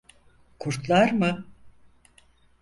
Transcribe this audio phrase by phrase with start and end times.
[0.59, 1.45] Kurtlar mı?